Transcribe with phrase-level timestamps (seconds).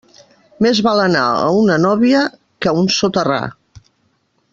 [0.65, 2.21] Més val anar a una nóvia
[2.65, 3.43] que a un soterrar.